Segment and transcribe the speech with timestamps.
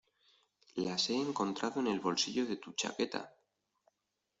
[0.77, 3.35] las he encontrado en el bolsillo de tu chaqueta